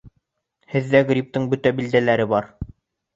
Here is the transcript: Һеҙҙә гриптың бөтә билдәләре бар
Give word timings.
Һеҙҙә 0.75 1.01
гриптың 1.11 1.45
бөтә 1.51 1.73
билдәләре 1.81 2.25
бар 2.33 2.49